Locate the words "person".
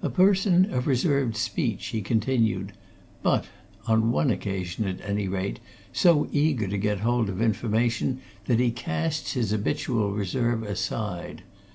0.08-0.72